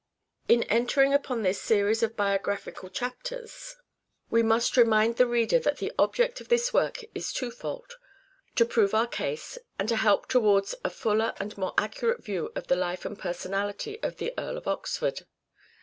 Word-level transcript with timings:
In 0.49 0.63
entering 0.63 1.13
upon 1.13 1.43
this 1.43 1.61
series 1.61 2.01
of 2.01 2.15
biographical 2.17 2.89
chapters 2.89 3.75
we 4.31 4.41
must 4.41 4.75
remind 4.75 5.17
the 5.17 5.27
reader 5.27 5.59
that 5.59 5.77
the 5.77 5.91
object 5.99 6.41
of 6.41 6.47
this 6.49 6.73
work 6.73 7.01
is 7.13 7.31
twofold: 7.31 7.97
to 8.55 8.65
prove 8.65 8.95
our 8.95 9.05
case, 9.05 9.59
and 9.77 9.87
to 9.89 9.97
help 9.97 10.27
towards 10.27 10.73
a 10.83 10.89
fuller 10.89 11.35
and 11.39 11.55
more 11.55 11.75
accurate 11.77 12.23
view 12.23 12.51
of 12.55 12.65
the 12.65 12.75
life 12.75 13.05
and 13.05 13.19
per 13.19 13.29
sonality 13.33 14.03
of 14.03 14.17
the 14.17 14.33
Earl 14.39 14.57
of 14.57 14.67
Oxford. 14.67 15.27